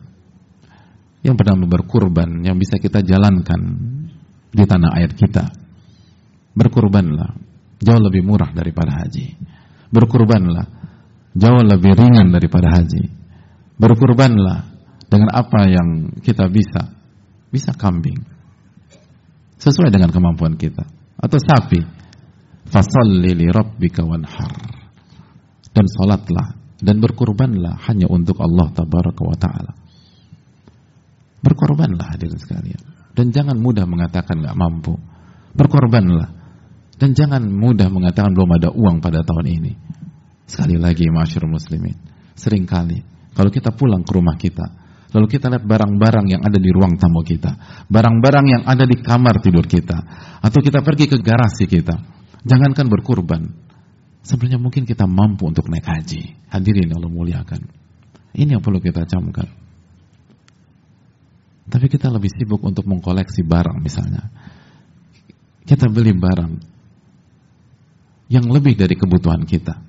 yang 1.25 1.34
pernah 1.38 1.58
berkurban 1.65 2.45
yang 2.45 2.58
bisa 2.58 2.78
kita 2.78 3.01
jalankan 3.01 3.62
di 4.54 4.63
tanah 4.65 4.91
air 4.99 5.13
kita. 5.13 5.49
Berkurbanlah 6.54 7.34
jauh 7.82 8.01
lebih 8.01 8.21
murah 8.21 8.54
daripada 8.54 9.06
haji. 9.06 9.34
Berkurbanlah 9.89 10.74
jauh 11.36 11.63
lebih 11.63 11.93
ringan 11.93 12.32
daripada 12.32 12.71
haji. 12.71 13.12
Berkurbanlah 13.76 14.71
dengan 15.12 15.30
apa 15.36 15.67
yang 15.67 16.15
kita 16.24 16.48
bisa 16.48 16.95
bisa 17.52 17.76
kambing. 17.76 18.24
Sesuai 19.60 19.91
dengan 19.91 20.12
kemampuan 20.12 20.56
kita. 20.56 20.84
Atau 21.19 21.39
sapi. 21.39 21.80
Fasalli 22.67 23.32
li 23.36 23.48
rabbika 23.48 24.04
wanhar. 24.04 24.52
Dan 25.76 25.86
salatlah 25.91 26.56
dan 26.80 27.00
berkurbanlah 27.00 27.80
hanya 27.88 28.08
untuk 28.12 28.39
Allah 28.39 28.71
tabaraka 28.76 29.21
wa 29.24 29.38
taala. 29.39 29.74
Berkorbanlah 31.39 32.15
hadirin 32.15 32.39
sekalian. 32.39 32.82
Dan 33.15 33.32
jangan 33.32 33.56
mudah 33.56 33.88
mengatakan 33.88 34.43
nggak 34.43 34.58
mampu. 34.60 35.00
Berkorbanlah. 35.56 36.36
Dan 36.95 37.15
jangan 37.15 37.48
mudah 37.48 37.88
mengatakan 37.91 38.32
belum 38.36 38.52
ada 38.56 38.69
uang 38.71 39.00
pada 39.00 39.24
tahun 39.24 39.48
ini. 39.52 39.71
Sekali 40.45 40.77
lagi 40.77 41.10
masyarakat 41.10 41.49
muslimin. 41.49 41.97
Seringkali 42.38 43.34
kalau 43.36 43.49
kita 43.51 43.73
pulang 43.73 44.05
ke 44.05 44.12
rumah 44.13 44.38
kita, 44.38 44.86
Lalu 45.15 45.31
kita 45.31 45.47
lihat 45.47 45.63
barang-barang 45.63 46.27
yang 46.27 46.41
ada 46.43 46.60
di 46.60 46.67
ruang 46.75 46.99
tamu 46.99 47.23
kita. 47.23 47.55
Barang-barang 47.88 48.45
yang 48.51 48.63
ada 48.67 48.84
di 48.84 48.99
kamar 48.99 49.39
tidur 49.39 49.63
kita. 49.63 49.95
Atau 50.43 50.60
kita 50.60 50.84
pergi 50.84 51.08
ke 51.08 51.23
garasi 51.23 51.71
kita. 51.71 51.95
Jangankan 52.43 52.91
berkurban. 52.91 53.47
Sebenarnya 54.27 54.60
mungkin 54.60 54.84
kita 54.84 55.08
mampu 55.08 55.47
untuk 55.47 55.71
naik 55.71 55.88
haji. 55.88 56.51
Hadirin 56.51 56.91
Allah 56.91 57.08
muliakan. 57.08 57.63
Ini 58.36 58.60
yang 58.60 58.63
perlu 58.65 58.84
kita 58.84 59.08
camkan. 59.08 59.47
Tapi 61.71 61.88
kita 61.88 62.12
lebih 62.12 62.36
sibuk 62.36 62.60
untuk 62.67 62.84
mengkoleksi 62.84 63.47
barang 63.47 63.79
misalnya. 63.79 64.27
Kita 65.63 65.88
beli 65.88 66.12
barang 66.12 66.53
yang 68.36 68.51
lebih 68.51 68.75
dari 68.75 68.99
kebutuhan 68.99 69.47
kita. 69.47 69.79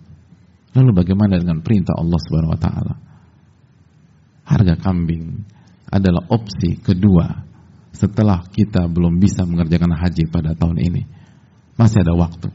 Lalu 0.76 0.92
bagaimana 0.92 1.40
dengan 1.40 1.64
perintah 1.64 1.96
Allah 1.96 2.20
Subhanahu 2.20 2.52
wa 2.52 2.60
taala? 2.60 2.94
harga 4.46 4.78
kambing 4.78 5.42
adalah 5.90 6.22
opsi 6.30 6.78
kedua 6.78 7.42
setelah 7.90 8.46
kita 8.46 8.86
belum 8.86 9.18
bisa 9.18 9.42
mengerjakan 9.42 9.90
haji 9.98 10.30
pada 10.30 10.54
tahun 10.54 10.78
ini. 10.78 11.02
Masih 11.74 12.06
ada 12.06 12.14
waktu. 12.14 12.48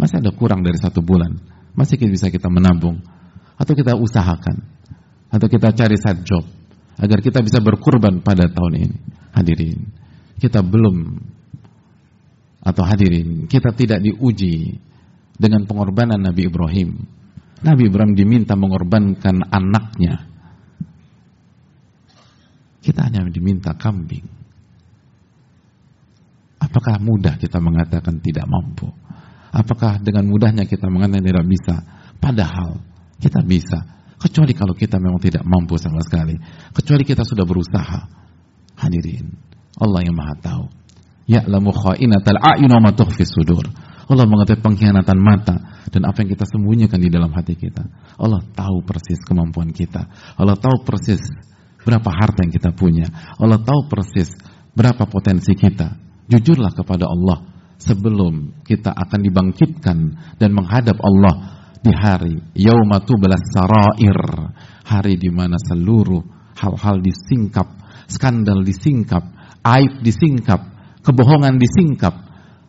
Masih 0.00 0.24
ada 0.24 0.32
kurang 0.32 0.64
dari 0.64 0.80
satu 0.80 1.04
bulan. 1.04 1.36
Masih 1.76 2.00
bisa 2.08 2.32
kita 2.32 2.48
menabung. 2.48 2.98
Atau 3.60 3.76
kita 3.76 3.94
usahakan. 3.94 4.80
atau 5.30 5.46
kita 5.46 5.70
cari 5.70 5.94
side 5.94 6.26
job 6.26 6.42
agar 6.98 7.22
kita 7.22 7.38
bisa 7.38 7.62
berkurban 7.62 8.18
pada 8.18 8.50
tahun 8.50 8.82
ini. 8.82 8.98
Hadirin, 9.30 9.78
kita 10.42 10.58
belum 10.58 11.22
atau 12.66 12.82
hadirin, 12.82 13.46
kita 13.46 13.70
tidak 13.70 14.02
diuji 14.02 14.74
dengan 15.38 15.70
pengorbanan 15.70 16.18
Nabi 16.18 16.50
Ibrahim. 16.50 16.98
Nabi 17.60 17.92
Ibrahim 17.92 18.16
diminta 18.16 18.56
mengorbankan 18.56 19.44
anaknya. 19.52 20.28
Kita 22.80 23.04
hanya 23.04 23.28
diminta 23.28 23.76
kambing. 23.76 24.24
Apakah 26.60 26.96
mudah 27.00 27.36
kita 27.36 27.60
mengatakan 27.60 28.20
tidak 28.24 28.48
mampu? 28.48 28.88
Apakah 29.52 30.00
dengan 30.00 30.28
mudahnya 30.28 30.64
kita 30.64 30.88
mengatakan 30.88 31.24
tidak 31.24 31.46
bisa? 31.48 31.76
Padahal 32.16 32.80
kita 33.20 33.44
bisa. 33.44 33.78
Kecuali 34.20 34.52
kalau 34.52 34.76
kita 34.76 35.00
memang 35.00 35.20
tidak 35.20 35.44
mampu 35.44 35.80
sama 35.80 36.00
sekali. 36.04 36.36
Kecuali 36.72 37.04
kita 37.04 37.24
sudah 37.24 37.44
berusaha. 37.44 38.00
Hadirin, 38.80 39.28
Allah 39.76 40.00
yang 40.04 40.16
Maha 40.16 40.36
tahu. 40.40 40.64
Ya'lamu 41.28 41.72
kha'inatal 41.72 42.40
a'yun 42.40 42.72
wa 42.72 42.80
ma 42.80 42.92
sudur. 42.96 43.64
Allah 44.10 44.26
mengetahui 44.26 44.58
pengkhianatan 44.58 45.18
mata 45.22 45.86
dan 45.86 46.02
apa 46.02 46.26
yang 46.26 46.34
kita 46.34 46.42
sembunyikan 46.42 46.98
di 46.98 47.06
dalam 47.14 47.30
hati 47.30 47.54
kita. 47.54 47.86
Allah 48.18 48.42
tahu 48.42 48.82
persis 48.82 49.22
kemampuan 49.22 49.70
kita. 49.70 50.10
Allah 50.34 50.58
tahu 50.58 50.82
persis 50.82 51.22
berapa 51.86 52.10
harta 52.10 52.42
yang 52.42 52.50
kita 52.50 52.74
punya. 52.74 53.06
Allah 53.38 53.62
tahu 53.62 53.86
persis 53.86 54.34
berapa 54.74 55.06
potensi 55.06 55.54
kita. 55.54 55.94
Jujurlah 56.26 56.74
kepada 56.74 57.06
Allah 57.06 57.38
sebelum 57.78 58.62
kita 58.66 58.90
akan 58.90 59.20
dibangkitkan 59.22 59.98
dan 60.42 60.50
menghadap 60.58 60.98
Allah 61.00 61.62
di 61.78 61.94
hari 61.94 62.36
yaumatu 62.58 63.14
belas 63.14 63.40
sarair, 63.46 64.20
hari 64.84 65.16
di 65.16 65.30
mana 65.30 65.54
seluruh 65.56 66.20
hal-hal 66.58 66.98
disingkap, 66.98 67.66
skandal 68.10 68.60
disingkap, 68.66 69.22
aib 69.64 70.02
disingkap, 70.04 70.60
kebohongan 71.00 71.56
disingkap, 71.56 72.14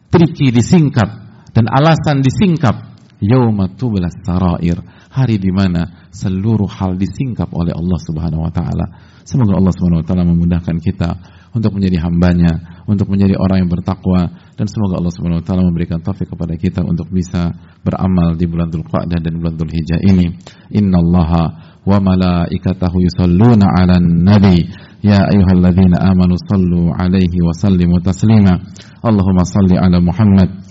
triki 0.07 0.55
disingkap, 0.55 1.30
dan 1.51 1.65
alasan 1.71 2.23
disingkap. 2.23 2.91
Yaumatu 3.21 3.93
belas 3.93 4.17
sarair, 4.25 4.81
hari 5.13 5.37
di 5.37 5.53
mana 5.53 6.09
seluruh 6.09 6.65
hal 6.65 6.97
disingkap 6.97 7.53
oleh 7.53 7.69
Allah 7.69 7.99
Subhanahu 8.01 8.41
wa 8.41 8.49
taala. 8.49 8.97
Semoga 9.21 9.61
Allah 9.61 9.69
Subhanahu 9.77 10.01
wa 10.01 10.07
taala 10.09 10.25
memudahkan 10.25 10.81
kita 10.81 11.21
untuk 11.53 11.77
menjadi 11.77 12.01
hambanya, 12.01 12.81
untuk 12.89 13.13
menjadi 13.13 13.37
orang 13.37 13.61
yang 13.61 13.69
bertakwa 13.69 14.25
dan 14.57 14.65
semoga 14.65 14.97
Allah 14.97 15.13
Subhanahu 15.13 15.37
wa 15.37 15.45
taala 15.45 15.61
memberikan 15.67 16.01
taufik 16.01 16.33
kepada 16.33 16.57
kita 16.57 16.81
untuk 16.81 17.13
bisa 17.13 17.53
beramal 17.85 18.33
di 18.33 18.49
bulan 18.49 18.73
Dzulqa'dah 18.73 19.19
dan 19.21 19.33
bulan 19.37 19.53
Dzulhijjah 19.53 20.01
ini. 20.01 20.41
Innallaha 20.73 21.43
wa 21.85 21.97
malaikatahu 22.01 23.05
yusalluna 23.05 23.69
'alan 23.69 24.25
nabi 24.25 24.65
ya 25.05 25.29
ayyuhalladzina 25.29 26.09
amanu 26.09 26.41
sallu 26.41 26.89
'alaihi 26.89 27.37
wa 27.45 27.53
sallimu 27.53 28.01
taslima. 28.01 28.57
Allahumma 29.05 29.45
salli 29.45 29.77
'ala 29.77 30.01
Muhammad 30.01 30.70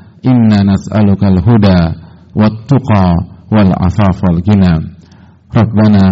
إنا 0.26 0.58
نسألك 0.72 1.24
الهدى 1.24 1.80
والتقى 2.36 3.06
والعفاف 3.52 4.18
والغنى 4.24 4.74
ربنا 5.56 6.04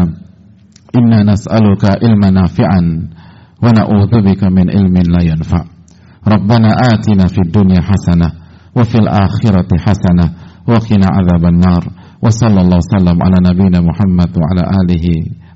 إنا 0.97 1.23
نسألك 1.33 1.85
علما 2.03 2.31
نافعا 2.31 2.83
ونعوذ 3.63 4.13
بك 4.29 4.45
من 4.45 4.71
علم 4.71 4.95
لا 4.97 5.23
ينفع 5.25 5.65
ربنا 6.29 6.69
آتنا 6.93 7.27
في 7.27 7.39
الدنيا 7.47 7.81
حسنة 7.81 8.33
وفي 8.77 8.99
الآخرة 8.99 9.69
حسنة 9.79 10.27
وقنا 10.69 11.07
عذاب 11.17 11.45
النار 11.45 11.85
وصلى 12.23 12.61
الله 12.61 12.77
وسلم 12.77 13.23
على 13.23 13.37
نبينا 13.49 13.81
محمد 13.81 14.31
وعلى 14.39 14.63
آله 14.81 15.07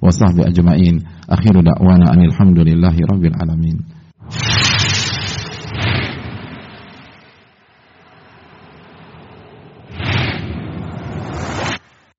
وصحبه 0.03 0.47
أجمعين 0.47 0.99
أخير 1.31 1.61
دعوانا 1.61 2.13
أن 2.13 2.23
الحمد 2.23 2.59
لله 2.59 2.97
رب 3.13 3.25
العالمين 3.25 3.77